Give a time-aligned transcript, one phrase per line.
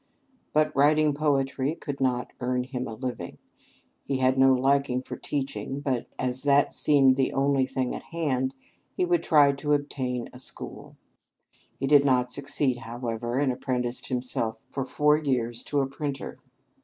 [0.51, 3.37] But writing poetry would not earn him a living.
[4.03, 8.55] He had no liking for teaching, but, as that seemed the only thing at hand,
[8.95, 10.95] he would try to obtain a school.
[11.79, 16.39] He did not succeed, however, and apprenticed himself for four years to a printer.